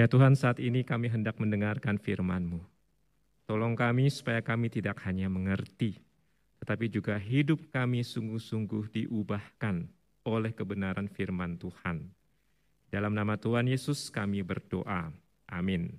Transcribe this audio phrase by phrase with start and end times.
[0.00, 2.56] Ya Tuhan, saat ini kami hendak mendengarkan firman-Mu.
[3.44, 6.00] Tolong kami supaya kami tidak hanya mengerti,
[6.56, 9.84] tetapi juga hidup kami sungguh-sungguh diubahkan
[10.24, 12.08] oleh kebenaran firman Tuhan.
[12.88, 15.12] Dalam nama Tuhan Yesus kami berdoa.
[15.52, 15.92] Amin.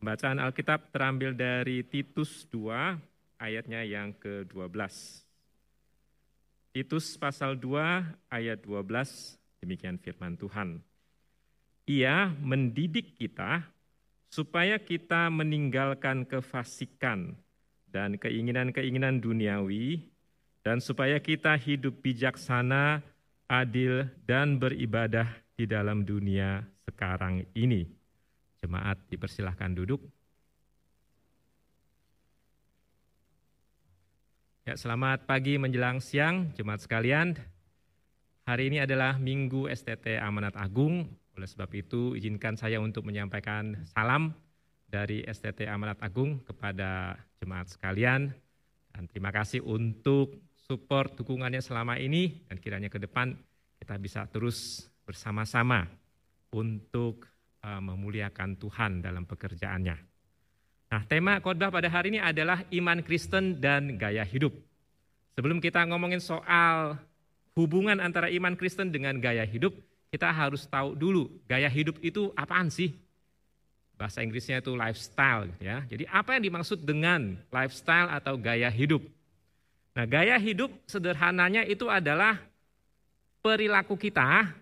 [0.00, 2.96] Bacaan Alkitab terambil dari Titus 2
[3.36, 4.80] ayatnya yang ke-12.
[6.72, 10.80] Titus pasal 2 ayat 12 demikian firman Tuhan.
[11.84, 13.64] Ia mendidik kita
[14.32, 17.36] supaya kita meninggalkan kefasikan
[17.92, 20.08] dan keinginan-keinginan duniawi
[20.64, 23.04] dan supaya kita hidup bijaksana,
[23.46, 27.84] adil dan beribadah di dalam dunia sekarang ini
[28.64, 30.00] Jemaat dipersilahkan duduk.
[34.64, 37.36] Ya, selamat pagi menjelang siang, jemaat sekalian.
[38.48, 41.12] Hari ini adalah Minggu STT Amanat Agung.
[41.34, 44.34] Oleh sebab itu, izinkan saya untuk menyampaikan salam
[44.86, 48.30] dari STT Amanat Agung kepada jemaat sekalian.
[48.94, 53.34] Dan terima kasih untuk support dukungannya selama ini dan kiranya ke depan
[53.82, 55.90] kita bisa terus bersama-sama
[56.54, 57.26] untuk
[57.64, 59.96] Uh, memuliakan Tuhan dalam pekerjaannya.
[60.92, 64.52] Nah, tema khotbah pada hari ini adalah iman Kristen dan gaya hidup.
[65.32, 67.00] Sebelum kita ngomongin soal
[67.56, 69.72] hubungan antara iman Kristen dengan gaya hidup,
[70.14, 72.94] kita harus tahu dulu gaya hidup itu apaan sih?
[73.98, 75.82] Bahasa Inggrisnya itu lifestyle ya.
[75.90, 79.02] Jadi apa yang dimaksud dengan lifestyle atau gaya hidup?
[79.94, 82.38] Nah, gaya hidup sederhananya itu adalah
[83.42, 84.54] perilaku kita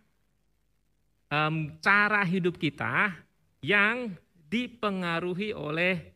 [1.80, 3.16] cara hidup kita
[3.64, 4.12] yang
[4.52, 6.12] dipengaruhi oleh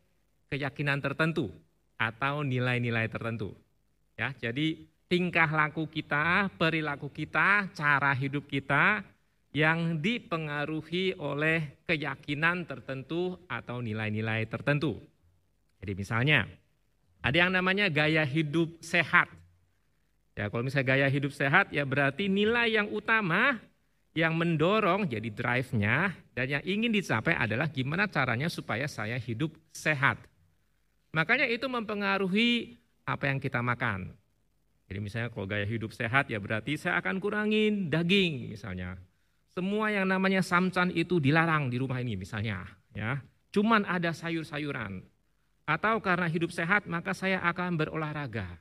[0.52, 1.48] keyakinan tertentu
[1.96, 3.56] atau nilai-nilai tertentu.
[4.12, 4.76] Ya, jadi
[5.08, 9.00] tingkah laku kita, perilaku kita, cara hidup kita
[9.56, 15.00] yang dipengaruhi oleh keyakinan tertentu atau nilai-nilai tertentu.
[15.80, 16.44] Jadi misalnya,
[17.24, 19.32] ada yang namanya gaya hidup sehat.
[20.36, 23.56] Ya, kalau misalnya gaya hidup sehat ya berarti nilai yang utama
[24.12, 30.20] yang mendorong jadi drive-nya dan yang ingin dicapai adalah gimana caranya supaya saya hidup sehat.
[31.16, 32.76] Makanya itu mempengaruhi
[33.08, 34.12] apa yang kita makan.
[34.84, 39.00] Jadi misalnya kalau gaya hidup sehat ya berarti saya akan kurangin daging misalnya.
[39.56, 43.16] Semua yang namanya samcan itu dilarang di rumah ini misalnya ya.
[43.48, 45.00] Cuman ada sayur-sayuran.
[45.64, 48.60] Atau karena hidup sehat maka saya akan berolahraga.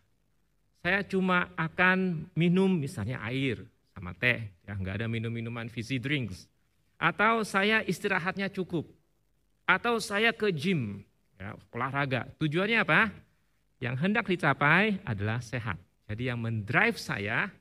[0.80, 6.48] Saya cuma akan minum misalnya air sama teh, ya nggak ada minum-minuman fizzy drinks.
[6.96, 8.88] Atau saya istirahatnya cukup.
[9.68, 11.04] Atau saya ke gym,
[11.36, 12.32] ya, olahraga.
[12.40, 13.12] Tujuannya apa?
[13.84, 15.76] Yang hendak dicapai adalah sehat.
[16.08, 17.52] Jadi yang mendrive saya,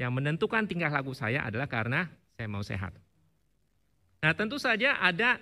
[0.00, 2.08] yang menentukan tingkah laku saya adalah karena
[2.40, 2.96] saya mau sehat.
[4.24, 5.36] Nah tentu saja ada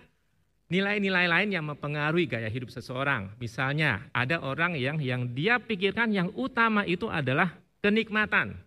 [0.66, 3.30] nilai-nilai lain yang mempengaruhi gaya hidup seseorang.
[3.38, 8.58] Misalnya ada orang yang yang dia pikirkan yang utama itu adalah kenikmatan.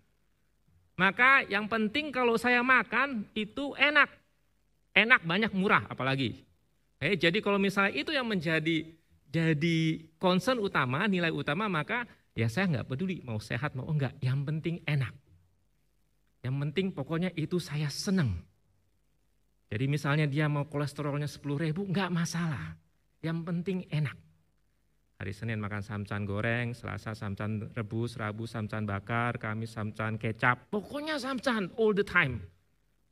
[0.95, 4.07] Maka yang penting kalau saya makan itu enak.
[4.95, 6.39] Enak banyak murah apalagi.
[7.03, 8.87] Eh, jadi kalau misalnya itu yang menjadi
[9.27, 9.79] jadi
[10.19, 14.15] concern utama, nilai utama maka ya saya nggak peduli mau sehat mau enggak.
[14.23, 15.11] Yang penting enak.
[16.41, 18.41] Yang penting pokoknya itu saya seneng.
[19.71, 22.75] Jadi misalnya dia mau kolesterolnya 10 ribu, enggak masalah.
[23.23, 24.17] Yang penting enak.
[25.21, 30.73] Hari Senin makan samcan goreng, Selasa samcan rebus, Rabu samcan bakar, Kamis samcan kecap.
[30.73, 32.41] Pokoknya samcan all the time.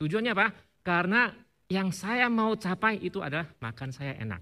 [0.01, 0.49] Tujuannya apa?
[0.81, 1.29] Karena
[1.69, 4.41] yang saya mau capai itu adalah makan saya enak.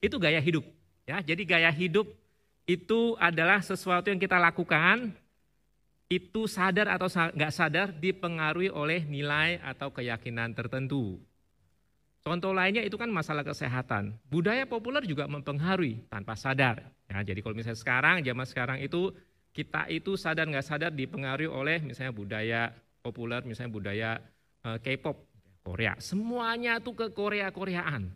[0.00, 0.64] Itu gaya hidup.
[1.04, 2.08] Ya, jadi gaya hidup
[2.64, 5.12] itu adalah sesuatu yang kita lakukan
[6.10, 11.22] itu sadar atau nggak sadar dipengaruhi oleh nilai atau keyakinan tertentu.
[12.20, 14.18] Contoh lainnya itu kan masalah kesehatan.
[14.28, 16.82] Budaya populer juga mempengaruhi tanpa sadar.
[17.08, 19.14] Ya, jadi kalau misalnya sekarang, zaman sekarang itu
[19.54, 24.10] kita itu sadar nggak sadar dipengaruhi oleh misalnya budaya populer, misalnya budaya
[24.66, 25.16] uh, K-pop,
[25.64, 25.96] Korea.
[26.02, 28.12] Semuanya tuh ke Korea-Koreaan.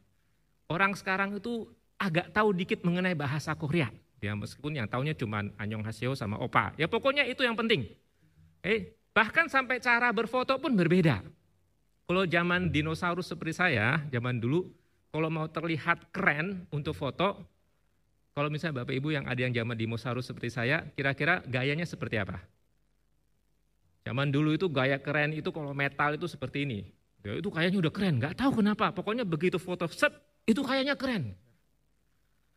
[0.68, 3.88] Orang sekarang itu agak tahu dikit mengenai bahasa Korea.
[4.24, 6.72] Ya, meskipun yang tahunya cuma Anyong Haseo sama Opa.
[6.80, 7.92] Ya pokoknya itu yang penting.
[8.64, 11.20] Eh, bahkan sampai cara berfoto pun berbeda.
[12.08, 14.64] Kalau zaman dinosaurus seperti saya, zaman dulu,
[15.12, 17.36] kalau mau terlihat keren untuk foto,
[18.32, 22.40] kalau misalnya Bapak Ibu yang ada yang zaman dinosaurus seperti saya, kira-kira gayanya seperti apa?
[24.08, 26.80] Zaman dulu itu gaya keren itu kalau metal itu seperti ini.
[27.24, 28.92] Ya, itu kayaknya udah keren, nggak tahu kenapa.
[28.92, 30.12] Pokoknya begitu foto set,
[30.44, 31.36] itu kayaknya keren.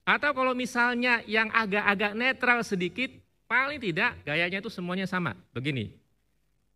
[0.07, 3.11] Atau kalau misalnya yang agak-agak netral sedikit,
[3.43, 5.35] paling tidak gayanya itu semuanya sama.
[5.51, 5.91] Begini,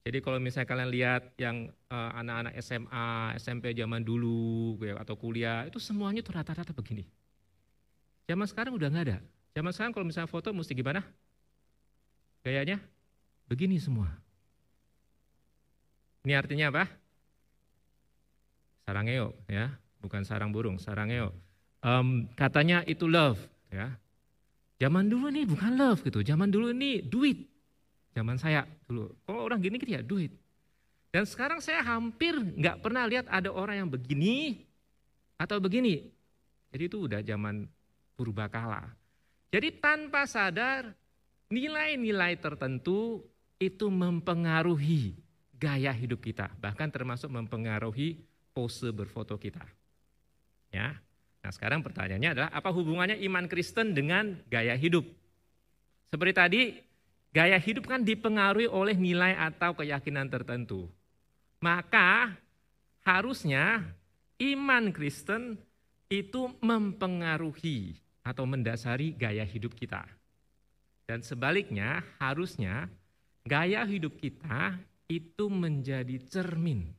[0.01, 5.61] Jadi kalau misalnya kalian lihat yang uh, anak-anak SMA, SMP zaman dulu gitu, atau kuliah,
[5.69, 7.05] itu semuanya tuh rata-rata begini.
[8.25, 9.17] Zaman sekarang udah nggak ada.
[9.53, 11.05] Zaman sekarang kalau misalnya foto mesti gimana?
[12.41, 12.81] Gayanya
[13.45, 14.09] begini semua.
[16.25, 16.89] Ini artinya apa?
[18.89, 19.69] Sarangeo ya,
[20.01, 21.29] bukan sarang burung, sarangeo.
[21.81, 23.41] Um, katanya itu love
[23.73, 23.97] ya.
[24.77, 27.45] Zaman dulu nih bukan love gitu, zaman dulu ini duit.
[28.13, 30.33] Zaman saya dulu, kalau orang gini gitu ya duit.
[31.11, 34.63] Dan sekarang saya hampir nggak pernah lihat ada orang yang begini
[35.37, 36.07] atau begini.
[36.71, 37.67] Jadi itu udah zaman
[38.15, 38.87] purbakala.
[39.51, 40.95] Jadi tanpa sadar
[41.51, 43.19] nilai-nilai tertentu
[43.59, 45.13] itu mempengaruhi
[45.59, 48.17] gaya hidup kita, bahkan termasuk mempengaruhi
[48.55, 49.61] pose berfoto kita.
[50.71, 50.97] Ya.
[51.41, 55.03] Nah, sekarang pertanyaannya adalah apa hubungannya iman Kristen dengan gaya hidup?
[56.13, 56.61] Seperti tadi,
[57.31, 60.91] Gaya hidup kan dipengaruhi oleh nilai atau keyakinan tertentu.
[61.63, 62.35] Maka
[63.07, 63.87] harusnya
[64.35, 65.55] iman Kristen
[66.11, 70.03] itu mempengaruhi atau mendasari gaya hidup kita.
[71.07, 72.91] Dan sebaliknya harusnya
[73.47, 74.75] gaya hidup kita
[75.07, 76.91] itu menjadi cermin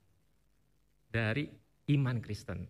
[1.12, 1.44] dari
[1.92, 2.64] iman Kristen.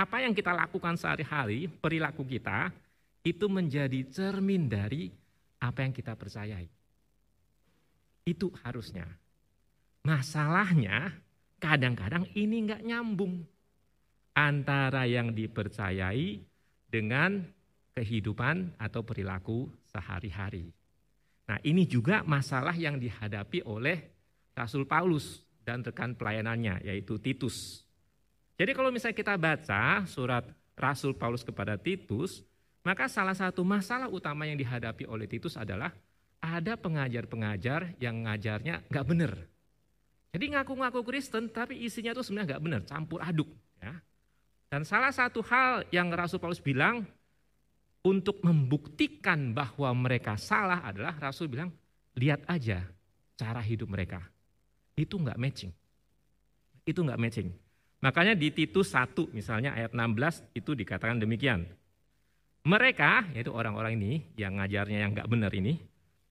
[0.00, 2.72] Apa yang kita lakukan sehari-hari, perilaku kita,
[3.20, 5.12] itu menjadi cermin dari
[5.60, 6.64] apa yang kita percayai.
[8.24, 9.04] Itu harusnya.
[10.00, 11.20] Masalahnya
[11.60, 13.44] kadang-kadang ini nggak nyambung
[14.32, 16.40] antara yang dipercayai
[16.88, 17.44] dengan
[17.92, 20.72] kehidupan atau perilaku sehari-hari.
[21.44, 24.08] Nah ini juga masalah yang dihadapi oleh
[24.56, 27.84] Rasul Paulus dan rekan pelayanannya yaitu Titus.
[28.60, 30.44] Jadi kalau misalnya kita baca surat
[30.76, 32.44] Rasul Paulus kepada Titus,
[32.84, 35.96] maka salah satu masalah utama yang dihadapi oleh Titus adalah
[36.44, 39.32] ada pengajar-pengajar yang ngajarnya nggak benar.
[40.36, 43.48] Jadi ngaku-ngaku Kristen tapi isinya itu sebenarnya nggak benar, campur aduk.
[43.80, 43.96] Ya.
[44.68, 47.08] Dan salah satu hal yang Rasul Paulus bilang
[48.04, 51.72] untuk membuktikan bahwa mereka salah adalah Rasul bilang
[52.12, 52.84] lihat aja
[53.40, 54.20] cara hidup mereka.
[55.00, 55.72] Itu nggak matching.
[56.84, 57.69] Itu nggak matching.
[58.00, 61.68] Makanya di Titus 1 misalnya ayat 16 itu dikatakan demikian.
[62.64, 65.80] Mereka, yaitu orang-orang ini yang ngajarnya yang nggak benar ini,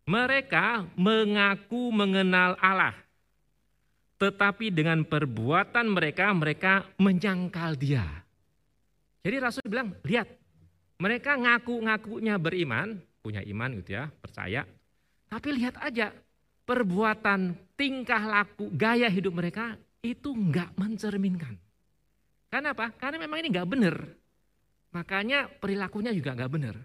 [0.10, 2.94] mereka mengaku mengenal Allah.
[4.18, 8.06] Tetapi dengan perbuatan mereka, mereka menyangkal dia.
[9.22, 10.28] Jadi Rasul bilang, lihat,
[10.98, 14.66] mereka ngaku-ngakunya beriman, punya iman gitu ya, percaya.
[15.30, 16.14] Tapi lihat aja,
[16.66, 21.56] perbuatan, tingkah laku, gaya hidup mereka itu nggak mencerminkan.
[22.50, 22.90] Karena apa?
[22.96, 23.96] Karena memang ini nggak benar.
[24.90, 26.76] Makanya perilakunya juga nggak benar.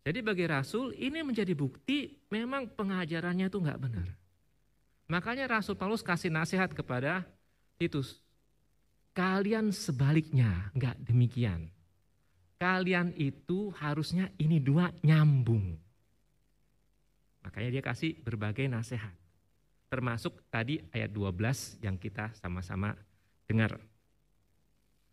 [0.00, 4.08] Jadi bagi Rasul ini menjadi bukti memang pengajarannya itu nggak benar.
[5.10, 7.26] Makanya Rasul Paulus kasih nasihat kepada
[7.76, 8.22] Titus.
[9.10, 11.68] Kalian sebaliknya nggak demikian.
[12.62, 15.74] Kalian itu harusnya ini dua nyambung.
[17.42, 19.19] Makanya dia kasih berbagai nasihat.
[19.90, 22.94] Termasuk tadi ayat 12 yang kita sama-sama
[23.50, 23.74] dengar.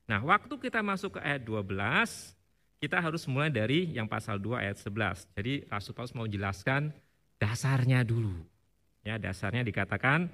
[0.06, 2.38] Nah, waktu kita masuk ke ayat 12,
[2.78, 5.26] kita harus mulai dari yang pasal 2 ayat 11.
[5.34, 6.94] Jadi Rasul Paulus mau jelaskan
[7.42, 8.38] dasarnya dulu.
[9.02, 10.30] Ya, dasarnya dikatakan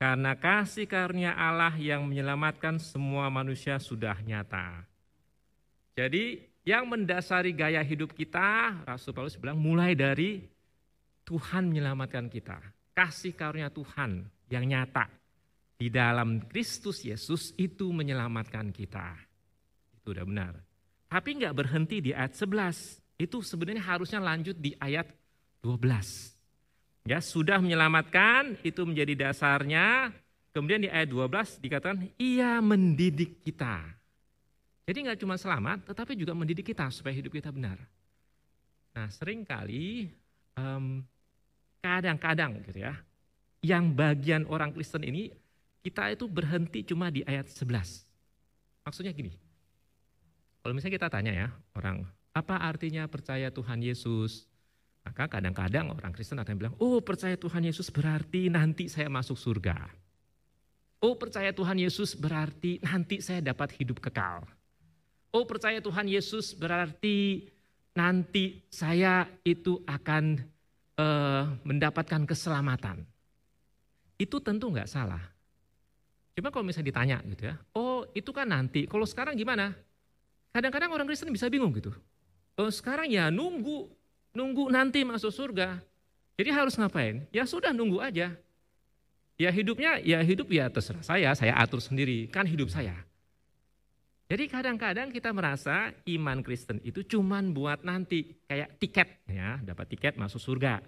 [0.00, 4.86] karena kasih karunia Allah yang menyelamatkan semua manusia sudah nyata.
[5.98, 10.46] Jadi yang mendasari gaya hidup kita, Rasul Paulus bilang mulai dari
[11.26, 12.56] Tuhan menyelamatkan kita.
[13.00, 15.08] Kasih karunia Tuhan yang nyata
[15.80, 19.16] di dalam Kristus Yesus itu menyelamatkan kita.
[19.96, 20.52] Itu udah benar.
[21.08, 23.00] Tapi nggak berhenti di ayat 11.
[23.16, 25.08] Itu sebenarnya harusnya lanjut di ayat
[25.64, 27.08] 12.
[27.08, 30.12] Ya, sudah menyelamatkan itu menjadi dasarnya.
[30.52, 33.80] Kemudian di ayat 12 dikatakan ia mendidik kita.
[34.84, 37.80] Jadi nggak cuma selamat, tetapi juga mendidik kita supaya hidup kita benar.
[38.92, 40.12] Nah, sering kali
[41.80, 42.94] kadang-kadang gitu ya,
[43.60, 45.32] yang bagian orang Kristen ini
[45.80, 48.04] kita itu berhenti cuma di ayat 11.
[48.84, 49.32] Maksudnya gini,
[50.60, 52.04] kalau misalnya kita tanya ya orang,
[52.36, 54.48] apa artinya percaya Tuhan Yesus?
[55.00, 59.88] Maka kadang-kadang orang Kristen akan bilang, oh percaya Tuhan Yesus berarti nanti saya masuk surga.
[61.00, 64.44] Oh percaya Tuhan Yesus berarti nanti saya dapat hidup kekal.
[65.32, 67.48] Oh percaya Tuhan Yesus berarti
[67.96, 70.44] nanti saya itu akan
[71.00, 73.08] uh, mendapatkan keselamatan.
[74.20, 75.24] Itu tentu nggak salah.
[76.36, 79.72] Cuma kalau misalnya ditanya gitu ya, oh itu kan nanti, kalau sekarang gimana?
[80.52, 81.94] Kadang-kadang orang Kristen bisa bingung gitu.
[82.60, 83.88] Oh sekarang ya nunggu,
[84.36, 85.80] nunggu nanti masuk surga.
[86.36, 87.24] Jadi harus ngapain?
[87.32, 88.32] Ya sudah nunggu aja.
[89.40, 92.92] Ya hidupnya, ya hidup ya terserah saya, saya atur sendiri, kan hidup saya.
[94.30, 100.14] Jadi kadang-kadang kita merasa iman Kristen itu cuman buat nanti kayak tiket ya, dapat tiket
[100.14, 100.78] masuk surga.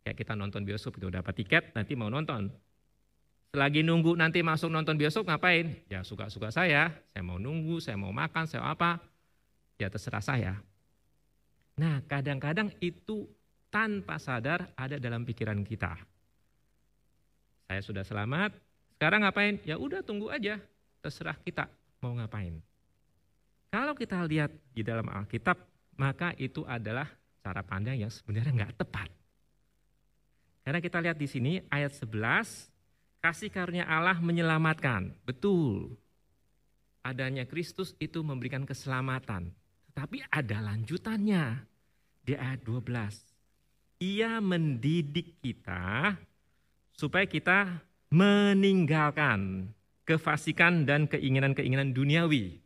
[0.00, 2.48] Kayak kita nonton bioskop itu dapat tiket nanti mau nonton.
[3.52, 5.84] Selagi nunggu nanti masuk nonton bioskop ngapain?
[5.92, 9.04] Ya suka-suka saya, saya mau nunggu, saya mau makan, saya mau apa,
[9.76, 10.56] ya terserah saya.
[11.76, 13.28] Nah kadang-kadang itu
[13.68, 15.92] tanpa sadar ada dalam pikiran kita.
[17.68, 18.56] Saya sudah selamat,
[18.96, 19.60] sekarang ngapain?
[19.68, 20.56] Ya udah tunggu aja,
[21.04, 21.68] terserah kita
[22.00, 22.58] mau ngapain.
[23.72, 25.58] Kalau kita lihat di dalam Alkitab,
[26.00, 27.08] maka itu adalah
[27.44, 29.08] cara pandang yang sebenarnya nggak tepat.
[30.66, 35.14] Karena kita lihat di sini ayat 11, kasih karunia Allah menyelamatkan.
[35.22, 35.94] Betul.
[37.06, 39.54] Adanya Kristus itu memberikan keselamatan.
[39.94, 41.62] Tetapi ada lanjutannya.
[42.26, 44.02] Di ayat 12.
[44.02, 46.18] Ia mendidik kita
[46.90, 47.78] supaya kita
[48.10, 49.70] meninggalkan
[50.06, 52.62] kefasikan dan keinginan-keinginan duniawi.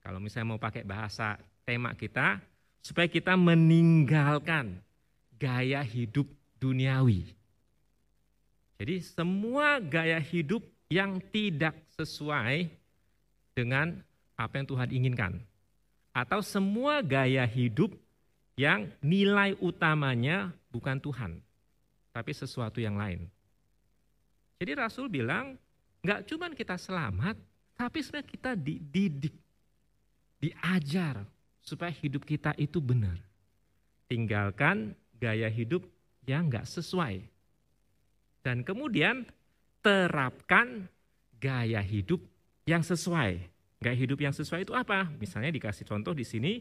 [0.00, 2.38] Kalau misalnya mau pakai bahasa tema kita,
[2.78, 4.78] supaya kita meninggalkan
[5.34, 6.30] gaya hidup
[6.62, 7.34] duniawi.
[8.78, 12.70] Jadi semua gaya hidup yang tidak sesuai
[13.56, 13.98] dengan
[14.38, 15.32] apa yang Tuhan inginkan.
[16.14, 17.90] Atau semua gaya hidup
[18.54, 21.42] yang nilai utamanya bukan Tuhan,
[22.14, 23.26] tapi sesuatu yang lain.
[24.62, 25.58] Jadi Rasul bilang,
[26.04, 27.40] Nggak cuma kita selamat,
[27.80, 29.32] tapi sebenarnya kita dididik,
[30.36, 31.24] diajar
[31.64, 33.16] supaya hidup kita itu benar.
[34.04, 35.80] Tinggalkan gaya hidup
[36.28, 37.24] yang nggak sesuai.
[38.44, 39.24] Dan kemudian
[39.80, 40.84] terapkan
[41.40, 42.20] gaya hidup
[42.68, 43.40] yang sesuai.
[43.80, 45.08] Gaya hidup yang sesuai itu apa?
[45.16, 46.60] Misalnya dikasih contoh di sini,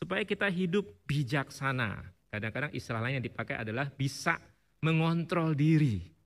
[0.00, 2.08] supaya kita hidup bijaksana.
[2.32, 4.40] Kadang-kadang istilah lain yang dipakai adalah bisa
[4.80, 6.17] mengontrol diri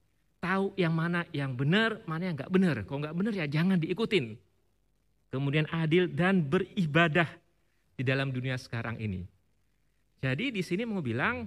[0.42, 2.76] tahu yang mana yang benar, mana yang nggak benar.
[2.82, 4.34] Kalau nggak benar ya jangan diikutin.
[5.30, 7.30] Kemudian adil dan beribadah
[7.94, 9.22] di dalam dunia sekarang ini.
[10.18, 11.46] Jadi di sini mau bilang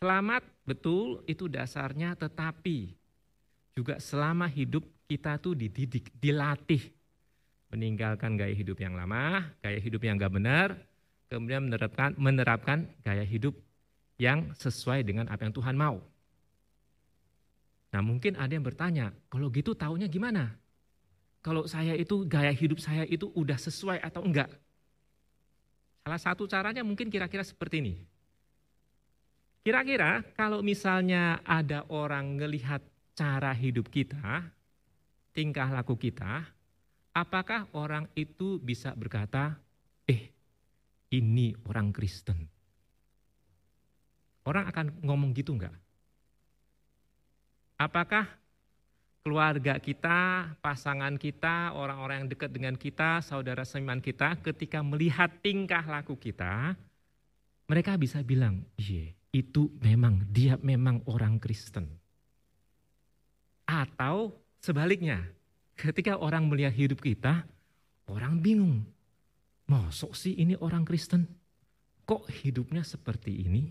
[0.00, 2.96] selamat betul itu dasarnya tetapi
[3.76, 6.80] juga selama hidup kita tuh dididik, dilatih
[7.70, 10.68] meninggalkan gaya hidup yang lama, gaya hidup yang nggak benar,
[11.30, 13.54] kemudian menerapkan menerapkan gaya hidup
[14.18, 16.02] yang sesuai dengan apa yang Tuhan mau.
[17.90, 20.54] Nah mungkin ada yang bertanya, kalau gitu taunya gimana?
[21.42, 24.50] Kalau saya itu gaya hidup saya itu udah sesuai atau enggak?
[26.06, 27.94] Salah satu caranya mungkin kira-kira seperti ini.
[29.60, 32.80] Kira-kira kalau misalnya ada orang ngelihat
[33.12, 34.48] cara hidup kita,
[35.36, 36.48] tingkah laku kita,
[37.12, 39.60] apakah orang itu bisa berkata,
[40.08, 40.32] eh
[41.12, 42.48] ini orang Kristen?
[44.48, 45.76] Orang akan ngomong gitu enggak?
[47.80, 48.28] Apakah
[49.24, 55.80] keluarga kita, pasangan kita, orang-orang yang dekat dengan kita, saudara seiman kita, ketika melihat tingkah
[55.88, 56.76] laku kita,
[57.64, 61.88] mereka bisa bilang, iya itu memang, dia memang orang Kristen.
[63.64, 65.24] Atau sebaliknya,
[65.72, 67.48] ketika orang melihat hidup kita,
[68.12, 68.84] orang bingung.
[69.70, 71.24] Mosok sih ini orang Kristen?
[72.04, 73.70] Kok hidupnya seperti ini?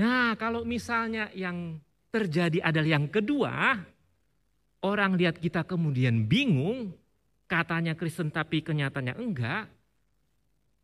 [0.00, 1.82] Nah kalau misalnya yang
[2.16, 3.76] terjadi adalah yang kedua,
[4.80, 6.96] orang lihat kita kemudian bingung,
[7.44, 9.68] katanya Kristen tapi kenyataannya enggak,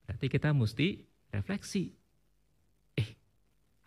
[0.05, 1.01] berarti kita mesti
[1.33, 1.89] refleksi.
[3.01, 3.09] Eh,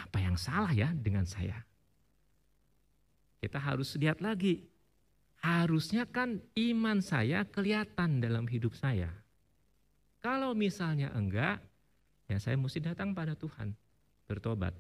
[0.02, 1.62] apa yang salah ya dengan saya?
[3.38, 4.66] Kita harus lihat lagi.
[5.46, 9.14] Harusnya kan iman saya kelihatan dalam hidup saya.
[10.26, 11.62] Kalau misalnya enggak,
[12.26, 13.78] ya saya mesti datang pada Tuhan,
[14.26, 14.74] bertobat.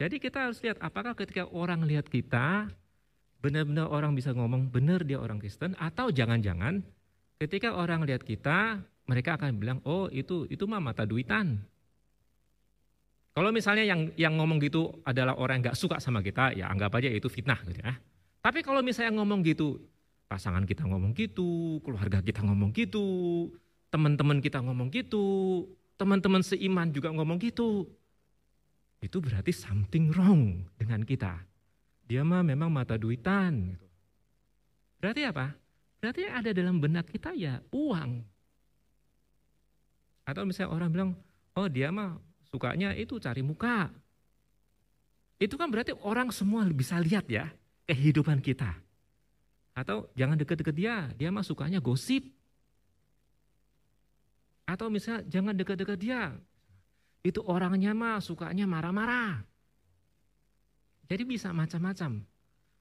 [0.00, 2.72] Jadi kita harus lihat apakah ketika orang lihat kita,
[3.44, 6.80] benar-benar orang bisa ngomong benar dia orang Kristen atau jangan-jangan
[7.36, 11.60] ketika orang lihat kita, mereka akan bilang, "Oh, itu itu mah mata duitan."
[13.36, 16.96] Kalau misalnya yang yang ngomong gitu adalah orang yang nggak suka sama kita, ya anggap
[16.96, 17.92] aja itu fitnah gitu ya.
[18.40, 19.84] Tapi kalau misalnya ngomong gitu,
[20.32, 23.04] pasangan kita ngomong gitu, keluarga kita ngomong gitu,
[23.92, 25.68] teman-teman kita ngomong gitu,
[26.00, 27.84] teman-teman seiman juga ngomong gitu,
[29.00, 31.40] itu berarti something wrong dengan kita.
[32.04, 33.72] Dia mah memang mata duitan.
[33.72, 33.86] Gitu.
[35.00, 35.56] Berarti apa?
[36.00, 38.20] Berarti yang ada dalam benak kita ya uang.
[40.28, 41.10] Atau misalnya orang bilang,
[41.56, 42.20] oh dia mah
[42.52, 43.88] sukanya itu cari muka.
[45.40, 47.48] Itu kan berarti orang semua bisa lihat ya
[47.88, 48.76] kehidupan kita.
[49.72, 52.28] Atau jangan deket-deket dia, dia mah sukanya gosip.
[54.68, 56.36] Atau misalnya jangan deket-deket dia,
[57.20, 59.44] itu orangnya mah sukanya marah-marah.
[61.10, 62.22] Jadi bisa macam-macam.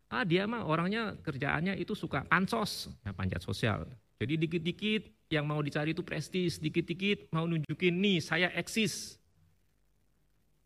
[0.09, 3.85] Ah dia mah orangnya kerjaannya itu suka pansos, ya panjat sosial.
[4.19, 9.19] Jadi dikit-dikit yang mau dicari itu prestis, dikit-dikit mau nunjukin nih saya eksis.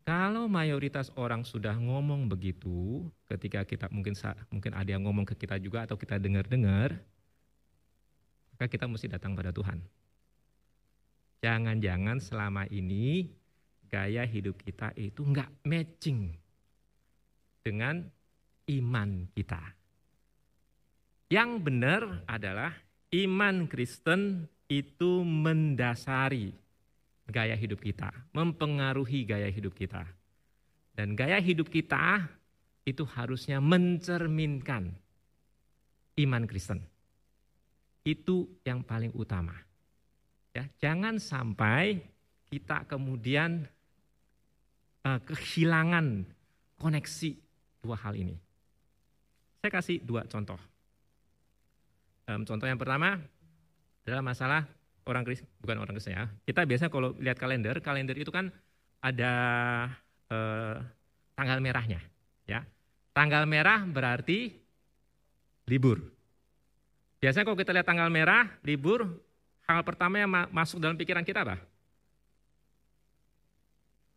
[0.04, 4.12] Kalau mayoritas orang sudah ngomong begitu, ketika kita mungkin
[4.52, 7.00] mungkin ada yang ngomong ke kita juga atau kita dengar-dengar,
[8.52, 9.80] maka kita mesti datang pada Tuhan.
[11.40, 13.32] Jangan-jangan selama ini
[13.94, 16.34] gaya hidup kita itu enggak matching
[17.62, 18.02] dengan
[18.74, 19.62] iman kita.
[21.30, 22.74] Yang benar adalah
[23.14, 26.50] iman Kristen itu mendasari
[27.30, 30.02] gaya hidup kita, mempengaruhi gaya hidup kita.
[30.98, 32.26] Dan gaya hidup kita
[32.90, 34.90] itu harusnya mencerminkan
[36.18, 36.82] iman Kristen.
[38.02, 39.54] Itu yang paling utama.
[40.54, 41.98] Ya, jangan sampai
[42.54, 43.66] kita kemudian
[45.04, 46.28] uh, kehilangan
[46.80, 47.30] koneksi
[47.84, 48.36] dua hal ini.
[49.64, 50.60] Saya kasih dua contoh.
[52.28, 53.20] Um, contoh yang pertama
[54.04, 54.62] adalah masalah
[55.08, 56.28] orang Kristen, bukan orang Kristen ya.
[56.48, 58.52] Kita biasanya kalau lihat kalender, kalender itu kan
[59.04, 59.34] ada
[60.32, 60.80] uh,
[61.36, 62.00] tanggal merahnya,
[62.48, 62.64] ya.
[63.12, 64.52] Tanggal merah berarti
[65.68, 66.00] libur.
[67.20, 69.08] Biasanya kalau kita lihat tanggal merah, libur,
[69.68, 71.60] hal pertama yang masuk dalam pikiran kita apa?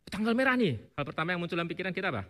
[0.07, 2.23] Tanggal merah nih, hal pertama yang muncul dalam pikiran kita apa?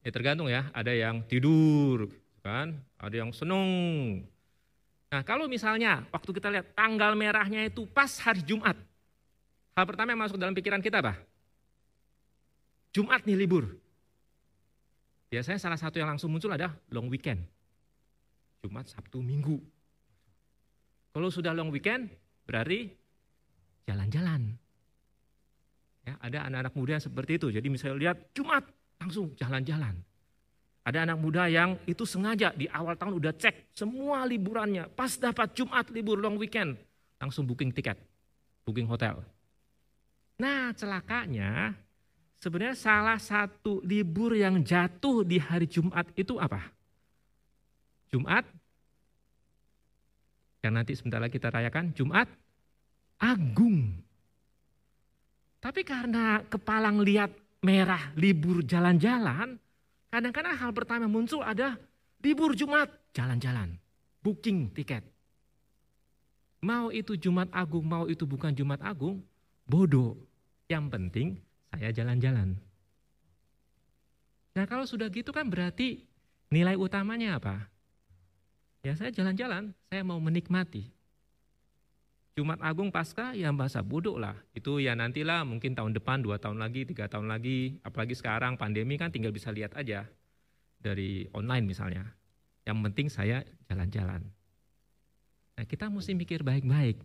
[0.00, 2.08] Ya tergantung ya, ada yang tidur,
[2.40, 2.72] kan?
[2.96, 3.68] Ada yang seneng.
[5.10, 8.78] Nah kalau misalnya waktu kita lihat tanggal merahnya itu pas hari Jumat,
[9.76, 11.18] hal pertama yang masuk dalam pikiran kita apa?
[12.90, 13.76] Jumat nih libur.
[15.30, 17.38] Biasanya salah satu yang langsung muncul ada long weekend.
[18.60, 19.56] Jumat, Sabtu, Minggu.
[21.10, 22.12] Kalau sudah long weekend,
[22.44, 22.92] berarti
[23.88, 24.59] jalan-jalan.
[26.10, 27.54] Ya, ada anak-anak muda yang seperti itu.
[27.54, 28.66] Jadi misalnya lihat Jumat,
[28.98, 29.94] langsung jalan-jalan.
[30.82, 34.90] Ada anak muda yang itu sengaja di awal tahun udah cek semua liburannya.
[34.90, 36.74] Pas dapat Jumat libur long weekend,
[37.22, 37.94] langsung booking tiket,
[38.66, 39.22] booking hotel.
[40.42, 41.78] Nah celakanya
[42.42, 46.74] sebenarnya salah satu libur yang jatuh di hari Jumat itu apa?
[48.10, 48.42] Jumat
[50.66, 52.26] yang nanti sebentar lagi kita rayakan, Jumat
[53.20, 54.09] Agung.
[55.60, 57.28] Tapi karena kepalang lihat
[57.60, 59.60] merah libur jalan-jalan,
[60.08, 61.76] kadang-kadang hal pertama muncul ada
[62.24, 63.76] libur Jumat, jalan-jalan,
[64.24, 65.04] booking tiket.
[66.64, 69.20] Mau itu Jumat Agung, mau itu bukan Jumat Agung,
[69.68, 70.16] bodoh.
[70.68, 71.28] Yang penting
[71.72, 72.56] saya jalan-jalan.
[74.56, 76.04] Nah kalau sudah gitu kan berarti
[76.48, 77.68] nilai utamanya apa?
[78.80, 80.88] Ya saya jalan-jalan, saya mau menikmati.
[82.38, 84.38] Jumat Agung Pasca ya bahasa bodoh lah.
[84.54, 87.82] Itu ya nantilah mungkin tahun depan, dua tahun lagi, tiga tahun lagi.
[87.82, 90.06] Apalagi sekarang pandemi kan tinggal bisa lihat aja
[90.78, 92.06] dari online misalnya.
[92.64, 94.22] Yang penting saya jalan-jalan.
[95.58, 97.02] Nah kita mesti mikir baik-baik.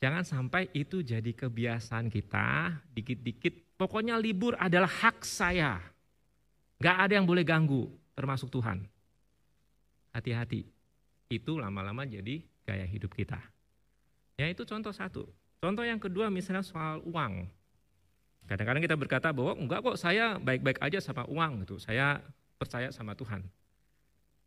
[0.00, 3.76] Jangan sampai itu jadi kebiasaan kita, dikit-dikit.
[3.76, 5.76] Pokoknya libur adalah hak saya.
[6.80, 7.84] Gak ada yang boleh ganggu,
[8.16, 8.88] termasuk Tuhan.
[10.16, 10.64] Hati-hati.
[11.28, 13.36] Itu lama-lama jadi gaya hidup kita.
[14.40, 15.28] Ya itu contoh satu.
[15.60, 17.44] Contoh yang kedua misalnya soal uang.
[18.48, 21.76] Kadang-kadang kita berkata bahwa enggak kok saya baik-baik aja sama uang gitu.
[21.76, 22.24] Saya
[22.56, 23.44] percaya sama Tuhan.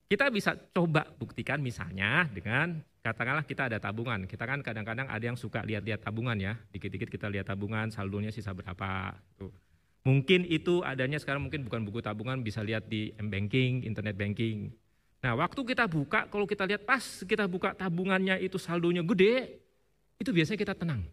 [0.09, 4.25] Kita bisa coba buktikan misalnya dengan katakanlah kita ada tabungan.
[4.25, 6.57] Kita kan kadang-kadang ada yang suka lihat-lihat tabungan ya.
[6.73, 9.13] Dikit-dikit kita lihat tabungan, saldonya sisa berapa.
[9.37, 9.53] Gitu.
[10.09, 14.73] Mungkin itu adanya sekarang mungkin bukan buku tabungan, bisa lihat di m-banking, internet banking.
[15.23, 19.62] Nah waktu kita buka, kalau kita lihat pas kita buka tabungannya itu saldonya gede,
[20.23, 21.03] itu biasanya kita tenang.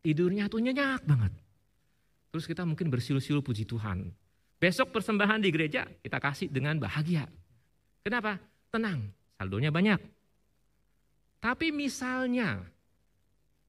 [0.00, 1.32] Tidurnya tuh nyenyak banget.
[2.30, 4.10] Terus kita mungkin bersiul-siul puji Tuhan.
[4.58, 7.26] Besok persembahan di gereja kita kasih dengan bahagia.
[8.06, 8.38] Kenapa?
[8.70, 10.00] Tenang, saldonya banyak.
[11.38, 12.64] Tapi misalnya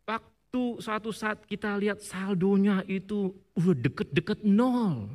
[0.07, 5.11] waktu suatu saat kita lihat saldonya itu udah deket-deket nol.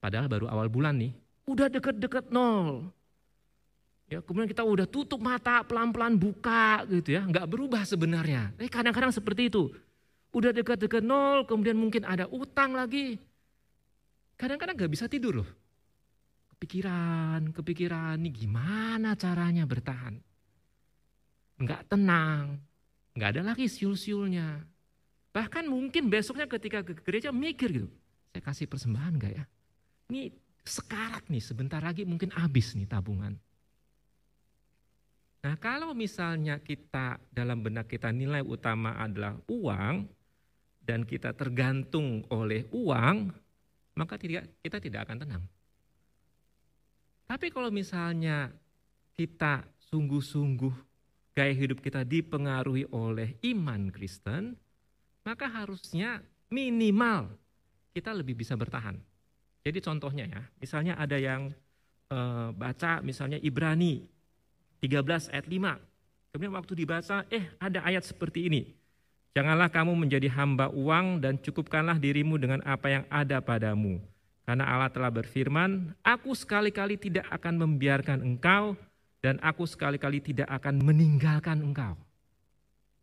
[0.00, 1.12] Padahal baru awal bulan nih,
[1.44, 2.88] udah deket-deket nol.
[4.04, 8.52] Ya, kemudian kita udah tutup mata, pelan-pelan buka gitu ya, nggak berubah sebenarnya.
[8.52, 9.72] Tapi kadang-kadang seperti itu.
[10.34, 13.16] Udah dekat-dekat nol, kemudian mungkin ada utang lagi.
[14.36, 15.50] Kadang-kadang nggak bisa tidur loh.
[16.54, 20.20] Kepikiran, kepikiran, ini gimana caranya bertahan.
[21.64, 22.60] Nggak tenang,
[23.14, 24.58] nggak ada lagi siul-siulnya.
[25.34, 27.88] Bahkan mungkin besoknya ketika ke gereja mikir gitu,
[28.30, 29.44] saya kasih persembahan gak ya?
[30.10, 30.30] Ini
[30.62, 33.34] sekarat nih, sebentar lagi mungkin habis nih tabungan.
[35.44, 40.08] Nah kalau misalnya kita dalam benak kita nilai utama adalah uang
[40.80, 43.28] dan kita tergantung oleh uang,
[43.92, 45.44] maka tidak, kita tidak akan tenang.
[47.28, 48.48] Tapi kalau misalnya
[49.12, 50.74] kita sungguh-sungguh
[51.36, 54.56] gaya hidup kita dipengaruhi oleh iman Kristen,
[55.28, 57.32] maka harusnya minimal
[57.92, 58.96] kita lebih bisa bertahan.
[59.64, 61.48] Jadi contohnya ya, misalnya ada yang
[62.12, 62.18] e,
[62.52, 64.13] baca misalnya Ibrani
[64.84, 65.80] 13 ayat 5.
[66.36, 68.76] Kemudian waktu dibaca, eh ada ayat seperti ini.
[69.32, 73.98] Janganlah kamu menjadi hamba uang dan cukupkanlah dirimu dengan apa yang ada padamu.
[74.44, 78.76] Karena Allah telah berfirman, aku sekali-kali tidak akan membiarkan engkau
[79.24, 81.96] dan aku sekali-kali tidak akan meninggalkan engkau.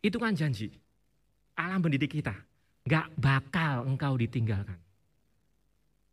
[0.05, 0.69] Itu kan janji.
[1.57, 2.37] Allah mendidik kita.
[2.85, 4.77] Gak bakal engkau ditinggalkan.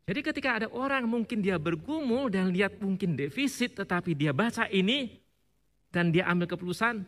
[0.08, 5.27] Jadi ketika ada orang mungkin dia bergumul dan lihat mungkin defisit tetapi dia baca ini
[5.88, 7.04] dan dia ambil keputusan,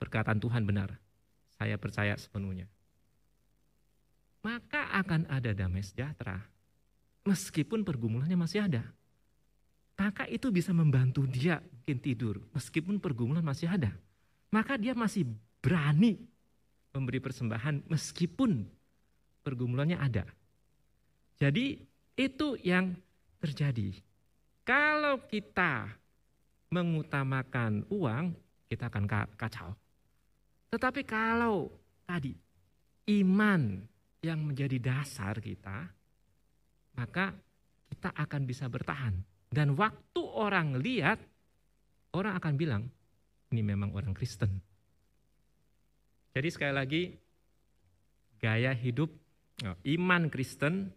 [0.00, 0.96] perkataan Tuhan benar.
[1.56, 2.66] Saya percaya sepenuhnya.
[4.42, 6.42] Maka akan ada damai sejahtera.
[7.22, 8.82] Meskipun pergumulannya masih ada.
[9.94, 13.94] Maka itu bisa membantu dia mungkin tidur meskipun pergumulan masih ada.
[14.50, 15.26] Maka dia masih
[15.62, 16.18] berani
[16.90, 18.66] memberi persembahan meskipun
[19.46, 20.26] pergumulannya ada.
[21.38, 21.78] Jadi
[22.18, 22.94] itu yang
[23.38, 23.94] terjadi.
[24.62, 25.90] Kalau kita
[26.72, 28.32] mengutamakan uang,
[28.66, 29.04] kita akan
[29.36, 29.76] kacau.
[30.72, 31.68] Tetapi kalau
[32.08, 32.32] tadi
[33.20, 33.84] iman
[34.24, 35.84] yang menjadi dasar kita,
[36.96, 37.36] maka
[37.92, 39.12] kita akan bisa bertahan.
[39.52, 41.20] Dan waktu orang lihat,
[42.16, 42.82] orang akan bilang,
[43.52, 44.48] ini memang orang Kristen.
[46.32, 47.02] Jadi sekali lagi,
[48.40, 49.12] gaya hidup,
[49.68, 50.88] oh, iman Kristen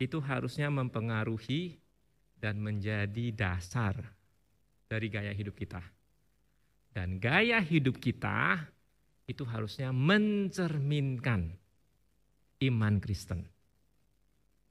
[0.00, 1.76] itu harusnya mempengaruhi
[2.40, 4.16] dan menjadi dasar
[4.94, 5.82] dari gaya hidup kita.
[6.94, 8.62] Dan gaya hidup kita
[9.26, 11.50] itu harusnya mencerminkan
[12.62, 13.42] iman Kristen.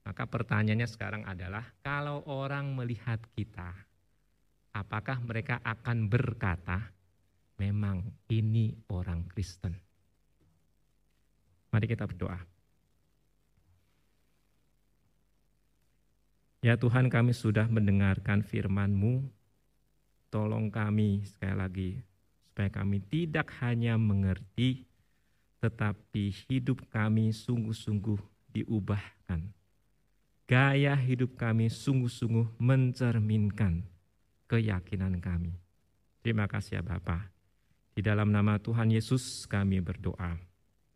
[0.07, 3.75] Maka pertanyaannya sekarang adalah kalau orang melihat kita,
[4.71, 6.79] apakah mereka akan berkata,
[7.59, 9.75] memang ini orang Kristen.
[11.75, 12.39] Mari kita berdoa.
[16.63, 19.42] Ya Tuhan kami sudah mendengarkan firman-Mu,
[20.33, 21.91] tolong kami sekali lagi
[22.49, 24.89] supaya kami tidak hanya mengerti,
[25.61, 28.17] tetapi hidup kami sungguh-sungguh
[28.49, 29.53] diubahkan.
[30.49, 33.85] Gaya hidup kami sungguh-sungguh mencerminkan
[34.49, 35.53] keyakinan kami.
[36.25, 37.29] Terima kasih ya Bapak.
[37.93, 40.41] Di dalam nama Tuhan Yesus kami berdoa.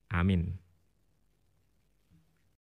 [0.10, 0.58] Amin.